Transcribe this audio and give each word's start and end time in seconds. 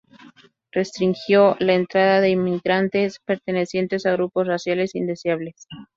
Restringió 0.71 1.55
la 1.59 1.73
entrada 1.75 2.21
de 2.21 2.31
inmigrantes 2.31 3.19
pertenecientes 3.23 4.07
a 4.07 4.13
grupos 4.13 4.47
raciales 4.47 4.95
"indeseables". 4.95 5.67